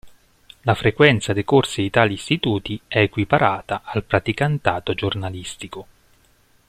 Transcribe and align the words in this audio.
La 0.61 0.73
frequenza 0.73 1.31
dei 1.31 1.43
corsi 1.43 1.83
di 1.83 1.91
tali 1.91 2.13
istituti 2.15 2.81
è 2.87 2.97
equiparata 3.01 3.83
al 3.85 4.03
praticantato 4.03 4.95
giornalistico. 4.95 5.87